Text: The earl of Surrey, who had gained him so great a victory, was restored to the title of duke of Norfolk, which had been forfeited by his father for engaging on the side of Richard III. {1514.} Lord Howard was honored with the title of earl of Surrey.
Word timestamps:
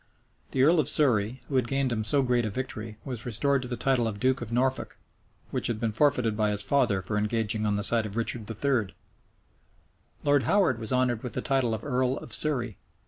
The 0.49 0.63
earl 0.63 0.79
of 0.79 0.89
Surrey, 0.89 1.39
who 1.47 1.57
had 1.57 1.67
gained 1.67 1.91
him 1.91 2.03
so 2.03 2.23
great 2.23 2.43
a 2.43 2.49
victory, 2.49 2.97
was 3.05 3.23
restored 3.23 3.61
to 3.61 3.67
the 3.67 3.77
title 3.77 4.07
of 4.07 4.19
duke 4.19 4.41
of 4.41 4.51
Norfolk, 4.51 4.97
which 5.51 5.67
had 5.67 5.79
been 5.79 5.91
forfeited 5.91 6.35
by 6.35 6.49
his 6.49 6.63
father 6.63 7.03
for 7.03 7.19
engaging 7.19 7.67
on 7.67 7.75
the 7.75 7.83
side 7.83 8.07
of 8.07 8.17
Richard 8.17 8.49
III. 8.49 8.55
{1514.} 10.25 10.25
Lord 10.25 10.43
Howard 10.49 10.79
was 10.79 10.91
honored 10.91 11.21
with 11.21 11.33
the 11.33 11.41
title 11.41 11.75
of 11.75 11.83
earl 11.83 12.17
of 12.17 12.33
Surrey. 12.33 12.77